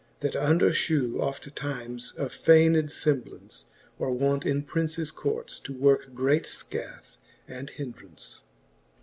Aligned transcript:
That 0.21 0.35
under 0.35 0.71
fhew 0.71 1.19
oftimes 1.19 2.13
of 2.17 2.31
fayned 2.31 2.75
femblance. 2.85 3.65
Are 3.99 4.09
wont 4.09 4.47
in 4.47 4.63
Princes 4.63 5.11
courts 5.11 5.59
to 5.59 5.73
worke 5.77 6.15
great 6.15 6.45
fcath 6.45 7.17
and 7.47 7.69
hindrance. 7.69 8.41